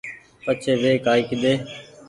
پڇي 0.43 0.73
وي 0.81 0.91
ڪآئي 1.05 1.21
ڪيۮي 1.27 1.53